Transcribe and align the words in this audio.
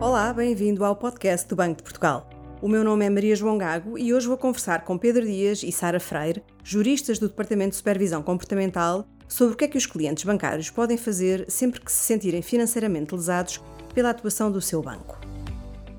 Olá, 0.00 0.32
bem-vindo 0.32 0.82
ao 0.82 0.96
podcast 0.96 1.46
do 1.46 1.54
Banco 1.54 1.76
de 1.76 1.82
Portugal. 1.82 2.26
O 2.62 2.68
meu 2.68 2.82
nome 2.82 3.04
é 3.04 3.10
Maria 3.10 3.36
João 3.36 3.58
Gago 3.58 3.98
e 3.98 4.14
hoje 4.14 4.26
vou 4.26 4.38
conversar 4.38 4.82
com 4.82 4.96
Pedro 4.96 5.26
Dias 5.26 5.62
e 5.62 5.70
Sara 5.70 6.00
Freire, 6.00 6.42
juristas 6.64 7.18
do 7.18 7.28
Departamento 7.28 7.72
de 7.72 7.76
Supervisão 7.76 8.22
Comportamental, 8.22 9.06
sobre 9.28 9.52
o 9.52 9.56
que 9.58 9.64
é 9.66 9.68
que 9.68 9.76
os 9.76 9.84
clientes 9.84 10.24
bancários 10.24 10.70
podem 10.70 10.96
fazer 10.96 11.44
sempre 11.50 11.82
que 11.82 11.92
se 11.92 12.02
sentirem 12.02 12.40
financeiramente 12.40 13.14
lesados 13.14 13.60
pela 13.92 14.08
atuação 14.08 14.50
do 14.50 14.62
seu 14.62 14.80
banco. 14.80 15.20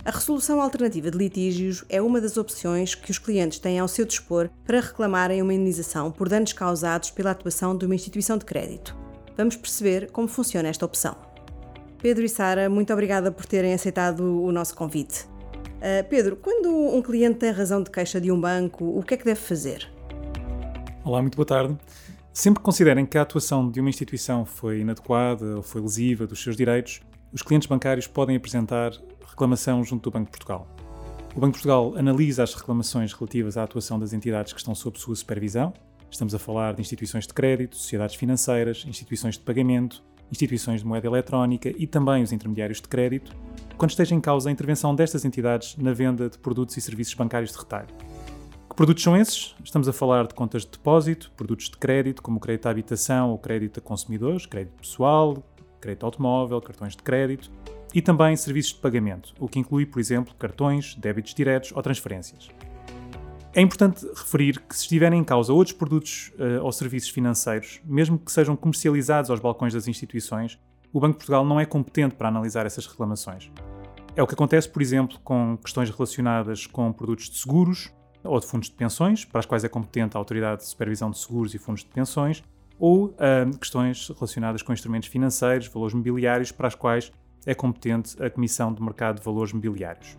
A 0.03 0.09
resolução 0.09 0.59
alternativa 0.59 1.11
de 1.11 1.19
litígios 1.19 1.85
é 1.87 2.01
uma 2.01 2.19
das 2.19 2.37
opções 2.37 2.95
que 2.95 3.11
os 3.11 3.19
clientes 3.19 3.59
têm 3.59 3.77
ao 3.77 3.87
seu 3.87 4.03
dispor 4.03 4.49
para 4.65 4.81
reclamarem 4.81 5.43
uma 5.43 5.53
indenização 5.53 6.11
por 6.11 6.27
danos 6.27 6.53
causados 6.53 7.11
pela 7.11 7.29
atuação 7.29 7.77
de 7.77 7.85
uma 7.85 7.93
instituição 7.93 8.35
de 8.35 8.45
crédito. 8.45 8.97
Vamos 9.37 9.55
perceber 9.55 10.09
como 10.09 10.27
funciona 10.27 10.69
esta 10.69 10.87
opção. 10.87 11.30
Pedro 12.01 12.25
e 12.25 12.29
Sara, 12.29 12.67
muito 12.67 12.91
obrigada 12.91 13.31
por 13.31 13.45
terem 13.45 13.75
aceitado 13.75 14.21
o 14.21 14.51
nosso 14.51 14.75
convite. 14.75 15.25
Uh, 15.77 16.03
Pedro, 16.09 16.35
quando 16.35 16.67
um 16.67 16.99
cliente 16.99 17.37
tem 17.37 17.51
razão 17.51 17.83
de 17.83 17.91
queixa 17.91 18.19
de 18.19 18.31
um 18.31 18.41
banco, 18.41 18.83
o 18.97 19.03
que 19.03 19.13
é 19.13 19.17
que 19.17 19.23
deve 19.23 19.39
fazer? 19.39 19.87
Olá, 21.03 21.21
muito 21.21 21.35
boa 21.35 21.45
tarde. 21.45 21.77
Sempre 22.33 22.59
que 22.59 22.65
considerem 22.65 23.05
que 23.05 23.19
a 23.19 23.21
atuação 23.21 23.69
de 23.69 23.79
uma 23.79 23.89
instituição 23.89 24.45
foi 24.45 24.79
inadequada 24.79 25.57
ou 25.57 25.61
foi 25.61 25.79
lesiva 25.79 26.25
dos 26.25 26.41
seus 26.41 26.57
direitos, 26.57 27.01
os 27.31 27.43
clientes 27.43 27.67
bancários 27.67 28.07
podem 28.07 28.35
apresentar 28.35 28.93
reclamação 29.29 29.83
junto 29.83 30.09
do 30.09 30.11
Banco 30.11 30.25
de 30.25 30.31
Portugal. 30.31 30.67
O 31.35 31.39
Banco 31.39 31.53
de 31.53 31.63
Portugal 31.63 31.93
analisa 31.95 32.41
as 32.41 32.55
reclamações 32.55 33.13
relativas 33.13 33.57
à 33.57 33.63
atuação 33.63 33.99
das 33.99 34.11
entidades 34.11 34.53
que 34.53 34.59
estão 34.59 34.73
sob 34.73 34.97
sua 34.97 35.15
supervisão. 35.15 35.71
Estamos 36.09 36.33
a 36.33 36.39
falar 36.39 36.73
de 36.73 36.81
instituições 36.81 37.27
de 37.27 37.33
crédito, 37.33 37.75
sociedades 37.75 38.15
financeiras, 38.15 38.83
instituições 38.87 39.35
de 39.35 39.41
pagamento, 39.41 40.03
instituições 40.31 40.81
de 40.81 40.87
moeda 40.87 41.07
eletrónica 41.07 41.73
e 41.77 41.85
também 41.85 42.23
os 42.23 42.31
intermediários 42.31 42.79
de 42.79 42.87
crédito, 42.87 43.35
quando 43.77 43.91
esteja 43.91 44.15
em 44.15 44.21
causa 44.21 44.49
a 44.49 44.51
intervenção 44.51 44.95
destas 44.95 45.25
entidades 45.25 45.75
na 45.77 45.91
venda 45.93 46.29
de 46.29 46.37
produtos 46.37 46.77
e 46.77 46.81
serviços 46.81 47.13
bancários 47.13 47.51
de 47.51 47.57
retalho. 47.57 47.87
Que 48.69 48.75
produtos 48.75 49.03
são 49.03 49.17
esses? 49.17 49.53
Estamos 49.63 49.87
a 49.87 49.93
falar 49.93 50.27
de 50.27 50.33
contas 50.33 50.63
de 50.63 50.71
depósito, 50.71 51.31
produtos 51.35 51.69
de 51.69 51.77
crédito, 51.77 52.21
como 52.21 52.39
crédito 52.39 52.67
à 52.67 52.71
habitação 52.71 53.31
ou 53.31 53.37
crédito 53.37 53.79
a 53.79 53.81
consumidores, 53.81 54.45
crédito 54.45 54.73
pessoal, 54.79 55.43
crédito 55.81 56.05
automóvel, 56.05 56.61
cartões 56.61 56.95
de 56.95 57.03
crédito 57.03 57.51
e 57.93 58.01
também 58.01 58.35
serviços 58.37 58.73
de 58.73 58.79
pagamento, 58.79 59.33
o 59.39 59.47
que 59.47 59.59
inclui, 59.59 59.85
por 59.85 59.99
exemplo, 59.99 60.33
cartões, 60.35 60.95
débitos 60.95 61.33
diretos 61.33 61.73
ou 61.75 61.81
transferências. 61.81 62.49
É 63.53 63.59
importante 63.59 64.05
referir 64.15 64.61
que, 64.61 64.73
se 64.73 64.83
estiverem 64.83 65.19
em 65.19 65.23
causa 65.25 65.51
outros 65.51 65.75
produtos 65.75 66.31
uh, 66.39 66.63
ou 66.63 66.71
serviços 66.71 67.09
financeiros, 67.09 67.81
mesmo 67.83 68.17
que 68.17 68.31
sejam 68.31 68.55
comercializados 68.55 69.29
aos 69.29 69.41
balcões 69.41 69.73
das 69.73 69.89
instituições, 69.89 70.57
o 70.93 71.01
Banco 71.01 71.13
de 71.13 71.17
Portugal 71.17 71.43
não 71.43 71.59
é 71.59 71.65
competente 71.65 72.15
para 72.15 72.29
analisar 72.29 72.65
essas 72.65 72.87
reclamações. 72.87 73.51
É 74.15 74.23
o 74.23 74.27
que 74.27 74.33
acontece, 74.33 74.69
por 74.69 74.81
exemplo, 74.81 75.19
com 75.21 75.57
questões 75.57 75.89
relacionadas 75.89 76.65
com 76.65 76.93
produtos 76.93 77.29
de 77.29 77.37
seguros 77.39 77.93
ou 78.23 78.39
de 78.39 78.45
fundos 78.45 78.69
de 78.69 78.75
pensões, 78.75 79.25
para 79.25 79.39
as 79.39 79.45
quais 79.45 79.65
é 79.65 79.69
competente 79.69 80.15
a 80.15 80.19
Autoridade 80.19 80.61
de 80.61 80.67
Supervisão 80.67 81.11
de 81.11 81.17
Seguros 81.17 81.53
e 81.53 81.57
Fundos 81.57 81.83
de 81.83 81.89
Pensões, 81.89 82.41
ou 82.79 83.07
uh, 83.07 83.57
questões 83.59 84.07
relacionadas 84.09 84.61
com 84.61 84.71
instrumentos 84.71 85.09
financeiros, 85.09 85.67
valores 85.67 85.93
mobiliários, 85.93 86.53
para 86.53 86.69
as 86.69 86.75
quais 86.75 87.11
é 87.45 87.53
competente 87.53 88.21
a 88.23 88.29
Comissão 88.29 88.73
de 88.73 88.81
Mercado 88.81 89.17
de 89.17 89.25
Valores 89.25 89.51
Mobiliários. 89.51 90.17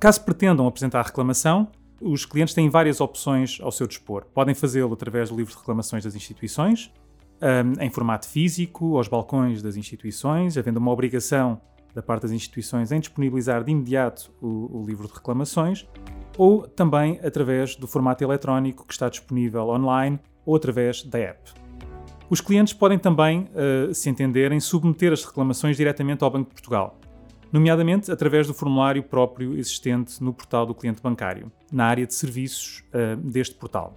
Caso 0.00 0.24
pretendam 0.24 0.66
apresentar 0.66 1.02
reclamação, 1.02 1.68
os 2.00 2.24
clientes 2.24 2.54
têm 2.54 2.68
várias 2.68 3.00
opções 3.00 3.58
ao 3.60 3.70
seu 3.70 3.86
dispor. 3.86 4.24
Podem 4.32 4.54
fazê-lo 4.54 4.94
através 4.94 5.28
do 5.28 5.36
livro 5.36 5.52
de 5.52 5.58
reclamações 5.58 6.04
das 6.04 6.14
instituições, 6.14 6.90
um, 7.40 7.82
em 7.82 7.90
formato 7.90 8.28
físico, 8.28 8.96
aos 8.96 9.08
balcões 9.08 9.62
das 9.62 9.76
instituições, 9.76 10.56
havendo 10.56 10.78
uma 10.78 10.90
obrigação 10.90 11.60
da 11.94 12.02
parte 12.02 12.22
das 12.22 12.32
instituições 12.32 12.92
em 12.92 13.00
disponibilizar 13.00 13.64
de 13.64 13.72
imediato 13.72 14.30
o, 14.40 14.80
o 14.80 14.86
livro 14.86 15.08
de 15.08 15.14
reclamações, 15.14 15.86
ou 16.38 16.66
também 16.66 17.18
através 17.22 17.76
do 17.76 17.86
formato 17.86 18.22
eletrónico 18.22 18.86
que 18.86 18.92
está 18.92 19.08
disponível 19.08 19.68
online 19.68 20.18
ou 20.46 20.56
através 20.56 21.02
da 21.02 21.18
app. 21.18 21.52
Os 22.28 22.40
clientes 22.40 22.72
podem 22.72 22.98
também, 22.98 23.48
uh, 23.50 23.92
se 23.92 24.08
entenderem, 24.08 24.60
submeter 24.60 25.12
as 25.12 25.24
reclamações 25.24 25.76
diretamente 25.76 26.22
ao 26.22 26.30
Banco 26.30 26.50
de 26.50 26.54
Portugal, 26.54 26.99
nomeadamente 27.52 28.10
através 28.10 28.46
do 28.46 28.54
formulário 28.54 29.02
próprio 29.02 29.56
existente 29.56 30.22
no 30.22 30.32
portal 30.32 30.66
do 30.66 30.74
cliente 30.74 31.02
bancário, 31.02 31.50
na 31.72 31.86
área 31.86 32.06
de 32.06 32.14
serviços 32.14 32.84
uh, 32.94 33.16
deste 33.16 33.54
portal. 33.54 33.94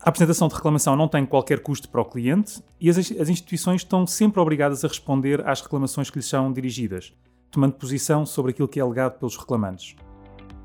A 0.00 0.08
apresentação 0.08 0.48
de 0.48 0.54
reclamação 0.54 0.96
não 0.96 1.06
tem 1.06 1.24
qualquer 1.24 1.60
custo 1.60 1.88
para 1.88 2.00
o 2.00 2.04
cliente 2.04 2.60
e 2.80 2.90
as, 2.90 2.98
as 2.98 3.28
instituições 3.28 3.82
estão 3.82 4.04
sempre 4.06 4.40
obrigadas 4.40 4.84
a 4.84 4.88
responder 4.88 5.46
às 5.46 5.60
reclamações 5.60 6.10
que 6.10 6.18
lhes 6.18 6.26
são 6.26 6.52
dirigidas, 6.52 7.12
tomando 7.50 7.74
posição 7.74 8.26
sobre 8.26 8.50
aquilo 8.50 8.66
que 8.66 8.80
é 8.80 8.82
alegado 8.82 9.18
pelos 9.18 9.36
reclamantes. 9.36 9.94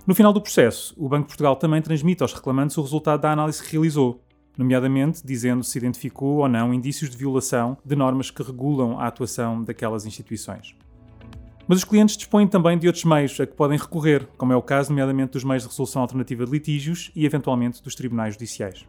No 0.07 0.16
final 0.16 0.34
do 0.34 0.41
processo, 0.41 0.95
o 0.97 1.07
Banco 1.07 1.24
de 1.24 1.28
Portugal 1.28 1.56
também 1.56 1.81
transmite 1.81 2.24
aos 2.24 2.34
reclamantes 2.34 2.78
o 2.78 2.81
resultado 2.81 3.22
da 3.22 3.31
análise 3.31 3.62
que 3.62 3.74
realizou, 3.74 4.24
nomeadamente 4.57 5.22
dizendo 5.24 5.63
se 5.63 5.78
identificou 5.78 6.38
ou 6.38 6.47
não 6.47 6.74
indícios 6.74 7.09
de 7.09 7.18
violação 7.18 7.78
de 7.85 7.95
normas 7.95 8.31
que 8.31 8.41
regulam 8.41 9.00
a 9.00 9.06
atuação 9.06 9.63
daquelas 9.63 10.06
instituições. 10.06 10.75
Mas 11.68 11.80
os 11.80 11.84
clientes 11.84 12.16
dispõem 12.16 12.48
também 12.48 12.78
de 12.78 12.88
outros 12.88 13.04
meios 13.04 13.38
a 13.42 13.46
que 13.46 13.54
podem 13.54 13.78
recorrer, 13.78 14.26
como 14.38 14.54
é 14.54 14.56
o 14.56 14.62
caso, 14.62 14.90
nomeadamente, 14.90 15.34
dos 15.34 15.44
meios 15.44 15.64
de 15.64 15.70
resolução 15.70 16.02
alternativa 16.02 16.46
de 16.46 16.52
litígios 16.52 17.12
e, 17.14 17.26
eventualmente, 17.26 17.84
dos 17.84 17.94
tribunais 17.94 18.36
judiciais. 18.36 18.86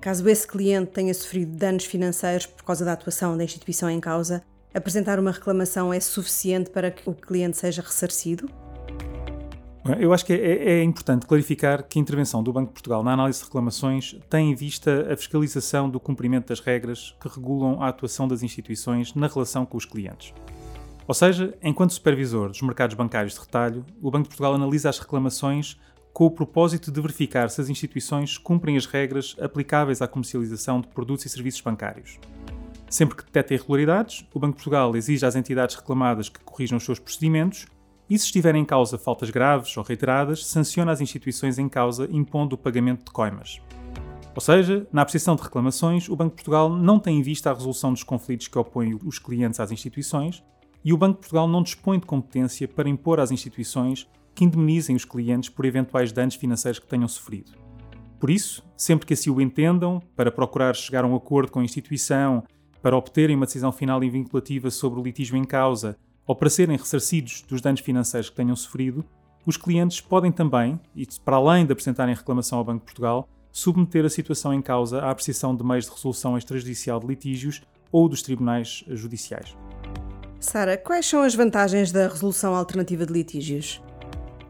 Caso 0.00 0.26
esse 0.26 0.46
cliente 0.46 0.92
tenha 0.92 1.12
sofrido 1.12 1.54
danos 1.54 1.84
financeiros 1.84 2.46
por 2.46 2.64
causa 2.64 2.82
da 2.86 2.94
atuação 2.94 3.36
da 3.36 3.44
instituição 3.44 3.90
em 3.90 4.00
causa, 4.00 4.42
apresentar 4.72 5.18
uma 5.18 5.30
reclamação 5.30 5.92
é 5.92 6.00
suficiente 6.00 6.70
para 6.70 6.90
que 6.90 7.08
o 7.08 7.12
cliente 7.12 7.58
seja 7.58 7.82
ressarcido? 7.82 8.48
Eu 9.98 10.14
acho 10.14 10.24
que 10.24 10.32
é, 10.32 10.78
é, 10.78 10.82
importante 10.82 11.26
clarificar 11.26 11.86
que 11.86 11.98
a 11.98 12.02
intervenção 12.02 12.42
do 12.42 12.52
Banco 12.52 12.68
de 12.68 12.74
Portugal 12.74 13.02
na 13.02 13.12
análise 13.12 13.40
de 13.40 13.44
reclamações 13.44 14.16
tem 14.30 14.50
em 14.50 14.54
vista 14.54 15.12
a 15.12 15.16
fiscalização 15.16 15.90
do 15.90 16.00
cumprimento 16.00 16.48
das 16.48 16.60
regras 16.60 17.14
que 17.20 17.28
regulam 17.28 17.82
a 17.82 17.88
atuação 17.88 18.26
das 18.26 18.42
instituições 18.42 19.14
na 19.14 19.26
relação 19.26 19.66
com 19.66 19.76
os 19.76 19.84
clientes. 19.84 20.32
Ou 21.10 21.14
seja, 21.14 21.52
enquanto 21.60 21.92
supervisor 21.92 22.50
dos 22.50 22.62
mercados 22.62 22.94
bancários 22.94 23.34
de 23.34 23.40
retalho, 23.40 23.84
o 24.00 24.12
Banco 24.12 24.22
de 24.22 24.28
Portugal 24.28 24.54
analisa 24.54 24.90
as 24.90 25.00
reclamações 25.00 25.76
com 26.12 26.24
o 26.24 26.30
propósito 26.30 26.92
de 26.92 27.00
verificar 27.00 27.50
se 27.50 27.60
as 27.60 27.68
instituições 27.68 28.38
cumprem 28.38 28.76
as 28.76 28.86
regras 28.86 29.34
aplicáveis 29.40 30.00
à 30.00 30.06
comercialização 30.06 30.80
de 30.80 30.86
produtos 30.86 31.26
e 31.26 31.28
serviços 31.28 31.62
bancários. 31.62 32.16
Sempre 32.88 33.16
que 33.16 33.24
detecta 33.24 33.54
irregularidades, 33.54 34.24
o 34.32 34.38
Banco 34.38 34.52
de 34.52 34.62
Portugal 34.62 34.94
exige 34.94 35.26
às 35.26 35.34
entidades 35.34 35.74
reclamadas 35.74 36.28
que 36.28 36.38
corrijam 36.44 36.78
os 36.78 36.84
seus 36.84 37.00
procedimentos 37.00 37.66
e, 38.08 38.16
se 38.16 38.26
estiverem 38.26 38.62
em 38.62 38.64
causa 38.64 38.96
faltas 38.96 39.30
graves 39.30 39.76
ou 39.76 39.82
reiteradas, 39.82 40.46
sanciona 40.46 40.92
as 40.92 41.00
instituições 41.00 41.58
em 41.58 41.68
causa 41.68 42.08
impondo 42.12 42.54
o 42.54 42.58
pagamento 42.58 43.06
de 43.06 43.10
coimas. 43.10 43.60
Ou 44.32 44.40
seja, 44.40 44.86
na 44.92 45.02
apreciação 45.02 45.34
de 45.34 45.42
reclamações, 45.42 46.08
o 46.08 46.14
Banco 46.14 46.36
de 46.36 46.36
Portugal 46.36 46.68
não 46.68 47.00
tem 47.00 47.18
em 47.18 47.22
vista 47.22 47.50
a 47.50 47.52
resolução 47.52 47.92
dos 47.92 48.04
conflitos 48.04 48.46
que 48.46 48.56
opõem 48.56 48.96
os 49.04 49.18
clientes 49.18 49.58
às 49.58 49.72
instituições 49.72 50.40
e 50.84 50.92
o 50.92 50.96
Banco 50.96 51.14
de 51.14 51.20
Portugal 51.20 51.46
não 51.46 51.62
dispõe 51.62 51.98
de 51.98 52.06
competência 52.06 52.66
para 52.66 52.88
impor 52.88 53.20
às 53.20 53.30
instituições 53.30 54.08
que 54.34 54.44
indemnizem 54.44 54.96
os 54.96 55.04
clientes 55.04 55.50
por 55.50 55.64
eventuais 55.64 56.12
danos 56.12 56.34
financeiros 56.34 56.78
que 56.78 56.86
tenham 56.86 57.08
sofrido. 57.08 57.52
Por 58.18 58.30
isso, 58.30 58.62
sempre 58.76 59.06
que 59.06 59.14
assim 59.14 59.30
o 59.30 59.40
entendam, 59.40 60.00
para 60.14 60.30
procurar 60.30 60.74
chegar 60.74 61.04
a 61.04 61.06
um 61.06 61.16
acordo 61.16 61.50
com 61.50 61.60
a 61.60 61.64
instituição, 61.64 62.44
para 62.82 62.96
obterem 62.96 63.36
uma 63.36 63.46
decisão 63.46 63.72
final 63.72 64.02
e 64.02 64.10
vinculativa 64.10 64.70
sobre 64.70 65.00
o 65.00 65.02
litígio 65.02 65.36
em 65.36 65.44
causa 65.44 65.96
ou 66.26 66.34
para 66.34 66.50
serem 66.50 66.76
ressarcidos 66.76 67.42
dos 67.48 67.60
danos 67.60 67.80
financeiros 67.80 68.30
que 68.30 68.36
tenham 68.36 68.54
sofrido, 68.54 69.04
os 69.44 69.56
clientes 69.56 70.00
podem 70.00 70.30
também, 70.30 70.78
e 70.94 71.06
para 71.24 71.36
além 71.36 71.66
de 71.66 71.72
apresentarem 71.72 72.14
reclamação 72.14 72.58
ao 72.58 72.64
Banco 72.64 72.80
de 72.80 72.84
Portugal, 72.84 73.28
submeter 73.50 74.04
a 74.04 74.10
situação 74.10 74.54
em 74.54 74.62
causa 74.62 75.00
à 75.00 75.10
apreciação 75.10 75.56
de 75.56 75.64
meios 75.64 75.86
de 75.86 75.90
resolução 75.90 76.36
extrajudicial 76.36 77.00
de 77.00 77.06
litígios 77.06 77.62
ou 77.90 78.08
dos 78.08 78.22
tribunais 78.22 78.84
judiciais. 78.88 79.56
Sara, 80.40 80.78
quais 80.78 81.04
são 81.04 81.20
as 81.20 81.34
vantagens 81.34 81.92
da 81.92 82.08
resolução 82.08 82.54
alternativa 82.54 83.04
de 83.04 83.12
litígios? 83.12 83.78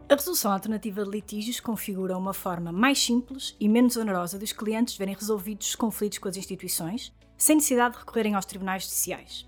A 0.07 0.15
resolução 0.15 0.53
alternativa 0.53 1.03
de 1.03 1.11
litígios 1.11 1.59
configura 1.59 2.17
uma 2.17 2.33
forma 2.33 2.71
mais 2.71 3.03
simples 3.03 3.57
e 3.59 3.67
menos 3.67 3.97
onerosa 3.97 4.39
dos 4.39 4.53
clientes 4.53 4.95
verem 4.95 5.13
resolvidos 5.13 5.67
os 5.67 5.75
conflitos 5.75 6.17
com 6.17 6.29
as 6.29 6.37
instituições, 6.37 7.13
sem 7.37 7.57
necessidade 7.57 7.95
de 7.95 7.99
recorrerem 7.99 8.35
aos 8.35 8.45
tribunais 8.45 8.83
judiciais. 8.83 9.45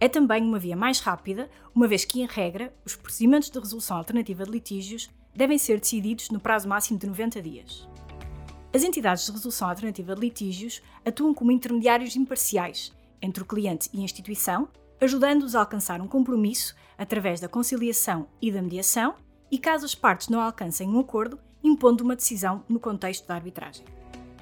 É 0.00 0.08
também 0.08 0.42
uma 0.42 0.58
via 0.58 0.74
mais 0.74 0.98
rápida, 0.98 1.48
uma 1.72 1.86
vez 1.86 2.04
que, 2.04 2.20
em 2.20 2.26
regra, 2.26 2.74
os 2.84 2.96
procedimentos 2.96 3.48
de 3.48 3.58
resolução 3.60 3.96
alternativa 3.96 4.44
de 4.44 4.50
litígios 4.50 5.08
devem 5.32 5.56
ser 5.56 5.78
decididos 5.78 6.30
no 6.30 6.40
prazo 6.40 6.68
máximo 6.68 6.98
de 6.98 7.06
90 7.06 7.40
dias. 7.40 7.88
As 8.74 8.82
entidades 8.82 9.24
de 9.24 9.30
resolução 9.30 9.68
alternativa 9.68 10.16
de 10.16 10.20
litígios 10.20 10.82
atuam 11.04 11.32
como 11.32 11.52
intermediários 11.52 12.16
imparciais 12.16 12.92
entre 13.22 13.44
o 13.44 13.46
cliente 13.46 13.88
e 13.92 14.00
a 14.00 14.02
instituição, 14.02 14.68
ajudando-os 15.00 15.54
a 15.54 15.60
alcançar 15.60 16.00
um 16.00 16.08
compromisso 16.08 16.74
através 16.98 17.40
da 17.40 17.48
conciliação 17.48 18.28
e 18.40 18.52
da 18.52 18.60
mediação 18.60 19.14
e, 19.50 19.58
caso 19.58 19.84
as 19.84 19.94
partes 19.94 20.28
não 20.28 20.40
alcancem 20.40 20.88
um 20.88 21.00
acordo, 21.00 21.38
impondo 21.62 22.04
uma 22.04 22.16
decisão 22.16 22.64
no 22.68 22.78
contexto 22.78 23.26
da 23.26 23.34
arbitragem. 23.34 23.84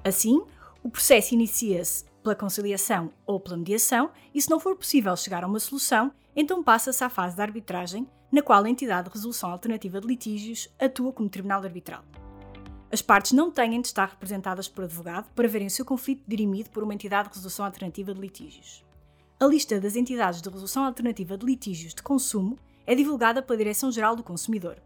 Assim, 0.05 0.43
o 0.83 0.91
processo 0.91 1.35
inicia-se 1.35 2.05
pela 2.23 2.35
conciliação 2.35 3.11
ou 3.27 3.41
pela 3.41 3.57
mediação, 3.57 4.11
e 4.35 4.41
se 4.41 4.51
não 4.51 4.61
for 4.61 4.77
possível 4.77 5.17
chegar 5.17 5.45
a 5.45 5.47
uma 5.47 5.61
solução, 5.61 6.13
então 6.37 6.63
passa-se 6.63 7.03
à 7.03 7.09
fase 7.09 7.37
da 7.37 7.43
arbitragem, 7.43 8.09
na 8.31 8.43
qual 8.43 8.63
a 8.63 8.69
entidade 8.69 9.09
de 9.09 9.15
resolução 9.15 9.51
alternativa 9.51 10.01
de 10.01 10.07
litígios 10.07 10.69
atua 10.79 11.13
como 11.13 11.29
tribunal 11.29 11.63
arbitral. 11.63 12.05
As 12.91 13.03
partes 13.03 13.33
não 13.33 13.51
têm 13.51 13.81
de 13.81 13.89
estar 13.89 14.09
representadas 14.09 14.69
por 14.69 14.85
advogado 14.85 15.31
para 15.35 15.49
verem 15.49 15.67
o 15.67 15.71
seu 15.71 15.85
conflito 15.85 16.23
dirimido 16.27 16.71
por 16.71 16.83
uma 16.83 16.95
entidade 16.95 17.29
de 17.29 17.35
resolução 17.35 17.65
alternativa 17.65 18.15
de 18.15 18.21
litígios. 18.21 18.88
A 19.41 19.47
lista 19.47 19.79
das 19.79 19.95
entidades 19.95 20.43
de 20.43 20.49
resolução 20.49 20.85
alternativa 20.85 21.39
de 21.39 21.47
litígios 21.47 21.95
de 21.95 22.03
consumo 22.03 22.59
é 22.85 22.93
divulgada 22.93 23.41
pela 23.41 23.57
Direção-Geral 23.57 24.17
do 24.17 24.25
Consumidor. 24.25 24.83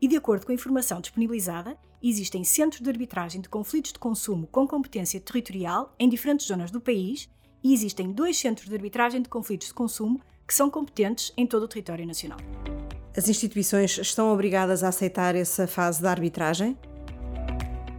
E, 0.00 0.06
de 0.06 0.14
acordo 0.14 0.46
com 0.46 0.52
a 0.52 0.54
informação 0.54 1.00
disponibilizada, 1.00 1.76
existem 2.00 2.44
centros 2.44 2.80
de 2.80 2.88
arbitragem 2.88 3.40
de 3.40 3.48
conflitos 3.48 3.92
de 3.92 3.98
consumo 3.98 4.46
com 4.46 4.64
competência 4.64 5.18
territorial 5.18 5.92
em 5.98 6.08
diferentes 6.08 6.46
zonas 6.46 6.70
do 6.70 6.80
país 6.80 7.28
e 7.64 7.74
existem 7.74 8.12
dois 8.12 8.38
centros 8.38 8.68
de 8.68 8.76
arbitragem 8.76 9.20
de 9.20 9.28
conflitos 9.28 9.68
de 9.68 9.74
consumo 9.74 10.20
que 10.46 10.54
são 10.54 10.70
competentes 10.70 11.32
em 11.36 11.44
todo 11.44 11.64
o 11.64 11.68
território 11.68 12.06
nacional. 12.06 12.38
As 13.16 13.28
instituições 13.28 13.98
estão 13.98 14.32
obrigadas 14.32 14.84
a 14.84 14.88
aceitar 14.88 15.34
essa 15.34 15.66
fase 15.66 16.00
da 16.00 16.12
arbitragem? 16.12 16.78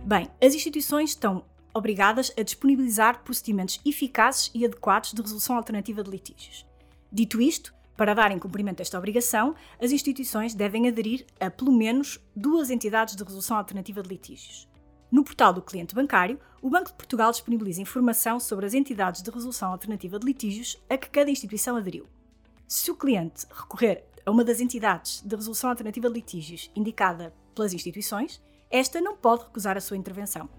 Bem, 0.05 0.29
as 0.41 0.55
instituições 0.55 1.09
estão 1.09 1.43
obrigadas 1.77 2.31
a 2.37 2.43
disponibilizar 2.43 3.23
procedimentos 3.23 3.79
eficazes 3.85 4.51
e 4.53 4.65
adequados 4.65 5.13
de 5.13 5.21
resolução 5.21 5.55
alternativa 5.55 6.03
de 6.03 6.09
litígios. 6.09 6.65
Dito 7.11 7.41
isto, 7.41 7.73
para 7.95 8.13
darem 8.13 8.37
cumprimento 8.37 8.79
a 8.79 8.83
esta 8.83 8.97
obrigação, 8.97 9.55
as 9.81 9.91
instituições 9.91 10.53
devem 10.53 10.87
aderir 10.87 11.25
a 11.39 11.49
pelo 11.49 11.71
menos 11.71 12.19
duas 12.35 12.69
entidades 12.69 13.15
de 13.15 13.23
resolução 13.23 13.57
alternativa 13.57 14.03
de 14.03 14.09
litígios. 14.09 14.67
No 15.09 15.23
portal 15.23 15.53
do 15.53 15.61
cliente 15.61 15.95
bancário, 15.95 16.39
o 16.61 16.69
Banco 16.69 16.91
de 16.91 16.97
Portugal 16.97 17.31
disponibiliza 17.31 17.81
informação 17.81 18.39
sobre 18.39 18.65
as 18.65 18.73
entidades 18.73 19.21
de 19.21 19.31
resolução 19.31 19.71
alternativa 19.71 20.19
de 20.19 20.25
litígios 20.25 20.77
a 20.89 20.97
que 20.97 21.09
cada 21.09 21.31
instituição 21.31 21.77
aderiu. 21.77 22.05
Se 22.67 22.91
o 22.91 22.95
cliente 22.95 23.47
recorrer 23.49 24.03
a 24.25 24.31
uma 24.31 24.43
das 24.43 24.59
entidades 24.59 25.21
de 25.25 25.35
resolução 25.35 25.69
alternativa 25.69 26.09
de 26.09 26.15
litígios 26.15 26.69
indicada 26.75 27.33
pelas 27.55 27.73
instituições, 27.73 28.41
esta 28.69 28.99
não 28.99 29.15
pode 29.15 29.45
recusar 29.45 29.77
a 29.77 29.81
sua 29.81 29.95
intervenção. 29.95 30.49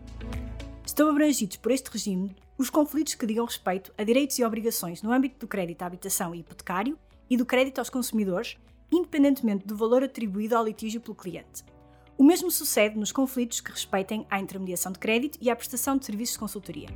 Estão 0.98 1.10
abrangidos 1.10 1.56
por 1.56 1.70
este 1.70 1.88
regime 1.92 2.34
os 2.58 2.68
conflitos 2.68 3.14
que 3.14 3.24
digam 3.24 3.44
respeito 3.44 3.94
a 3.96 4.02
direitos 4.02 4.36
e 4.36 4.44
obrigações 4.44 5.00
no 5.00 5.12
âmbito 5.12 5.38
do 5.38 5.46
crédito 5.46 5.82
à 5.82 5.86
habitação 5.86 6.34
e 6.34 6.40
hipotecário 6.40 6.98
e 7.30 7.36
do 7.36 7.46
crédito 7.46 7.78
aos 7.78 7.88
consumidores, 7.88 8.56
independentemente 8.90 9.64
do 9.64 9.76
valor 9.76 10.02
atribuído 10.02 10.56
ao 10.56 10.64
litígio 10.64 11.00
pelo 11.00 11.14
cliente. 11.14 11.64
O 12.16 12.24
mesmo 12.24 12.50
sucede 12.50 12.98
nos 12.98 13.12
conflitos 13.12 13.60
que 13.60 13.70
respeitem 13.70 14.26
à 14.28 14.40
intermediação 14.40 14.90
de 14.90 14.98
crédito 14.98 15.38
e 15.40 15.48
à 15.48 15.54
prestação 15.54 15.96
de 15.96 16.04
serviços 16.04 16.32
de 16.32 16.40
consultoria. 16.40 16.88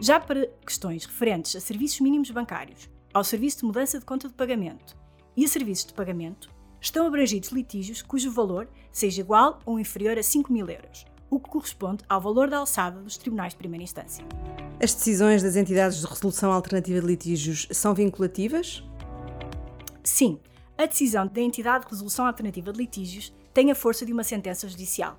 Já 0.00 0.18
para 0.18 0.46
questões 0.64 1.04
referentes 1.04 1.54
a 1.54 1.60
serviços 1.60 2.00
mínimos 2.00 2.30
bancários, 2.30 2.88
ao 3.12 3.22
serviço 3.22 3.58
de 3.58 3.64
mudança 3.66 3.98
de 3.98 4.06
conta 4.06 4.26
de 4.26 4.34
pagamento 4.34 4.96
e 5.36 5.44
a 5.44 5.48
serviços 5.48 5.84
de 5.84 5.92
pagamento, 5.92 6.50
estão 6.80 7.06
abrangidos 7.06 7.50
litígios 7.50 8.00
cujo 8.00 8.30
valor 8.30 8.66
seja 8.90 9.20
igual 9.20 9.60
ou 9.66 9.78
inferior 9.78 10.16
a 10.16 10.22
5 10.22 10.50
mil 10.50 10.66
euros, 10.66 11.04
o 11.30 11.38
que 11.38 11.48
corresponde 11.48 12.04
ao 12.08 12.20
valor 12.20 12.48
da 12.48 12.58
alçada 12.58 13.00
dos 13.00 13.16
tribunais 13.16 13.52
de 13.52 13.58
primeira 13.58 13.84
instância. 13.84 14.24
As 14.82 14.94
decisões 14.94 15.42
das 15.42 15.56
entidades 15.56 16.00
de 16.00 16.06
resolução 16.06 16.52
alternativa 16.52 17.00
de 17.00 17.06
litígios 17.06 17.66
são 17.70 17.94
vinculativas? 17.94 18.84
Sim, 20.04 20.38
a 20.76 20.86
decisão 20.86 21.26
da 21.26 21.40
entidade 21.40 21.84
de 21.84 21.90
resolução 21.90 22.26
alternativa 22.26 22.72
de 22.72 22.78
litígios 22.78 23.34
tem 23.52 23.70
a 23.70 23.74
força 23.74 24.06
de 24.06 24.12
uma 24.12 24.22
sentença 24.22 24.68
judicial. 24.68 25.18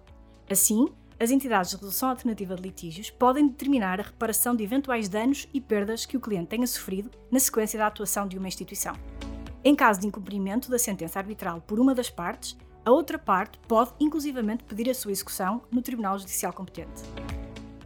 Assim, 0.49 0.87
as 1.19 1.31
entidades 1.31 1.71
de 1.71 1.75
resolução 1.75 2.09
alternativa 2.09 2.55
de 2.55 2.61
litígios 2.61 3.09
podem 3.09 3.49
determinar 3.49 3.99
a 3.99 4.03
reparação 4.03 4.55
de 4.55 4.63
eventuais 4.63 5.09
danos 5.09 5.49
e 5.53 5.59
perdas 5.59 6.05
que 6.05 6.15
o 6.15 6.21
cliente 6.21 6.47
tenha 6.47 6.65
sofrido 6.65 7.11
na 7.29 7.39
sequência 7.39 7.77
da 7.77 7.87
atuação 7.87 8.25
de 8.25 8.37
uma 8.37 8.47
instituição. 8.47 8.95
Em 9.61 9.75
caso 9.75 9.99
de 9.99 10.07
incumprimento 10.07 10.71
da 10.71 10.79
sentença 10.79 11.19
arbitral 11.19 11.59
por 11.59 11.77
uma 11.77 11.93
das 11.93 12.09
partes, 12.09 12.57
a 12.85 12.91
outra 12.91 13.17
parte 13.17 13.57
pode 13.67 13.91
inclusivamente 13.99 14.63
pedir 14.63 14.89
a 14.89 14.93
sua 14.93 15.11
execução 15.11 15.61
no 15.71 15.81
Tribunal 15.81 16.17
Judicial 16.17 16.53
competente. 16.53 17.01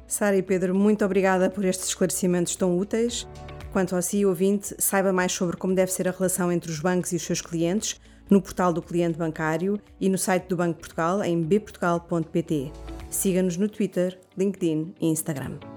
Sara 0.07 0.37
e 0.37 0.43
Pedro, 0.43 0.75
muito 0.75 1.03
obrigada 1.03 1.49
por 1.49 1.65
estes 1.65 1.87
esclarecimentos 1.87 2.55
tão 2.55 2.77
úteis. 2.77 3.27
Quanto 3.71 3.95
ao 3.95 4.01
si, 4.01 4.23
ouvinte, 4.25 4.75
saiba 4.77 5.11
mais 5.11 5.31
sobre 5.31 5.57
como 5.57 5.73
deve 5.73 5.91
ser 5.91 6.07
a 6.07 6.11
relação 6.11 6.51
entre 6.51 6.69
os 6.69 6.79
bancos 6.79 7.11
e 7.11 7.15
os 7.15 7.23
seus 7.23 7.41
clientes 7.41 7.99
no 8.29 8.41
portal 8.41 8.71
do 8.71 8.81
cliente 8.81 9.17
bancário 9.17 9.79
e 9.99 10.07
no 10.09 10.17
site 10.17 10.47
do 10.47 10.55
Banco 10.55 10.79
Portugal 10.79 11.23
em 11.23 11.41
bportugal.pt. 11.41 12.71
Siga-nos 13.09 13.57
no 13.57 13.67
Twitter, 13.67 14.19
LinkedIn 14.37 14.93
e 15.01 15.07
Instagram. 15.07 15.72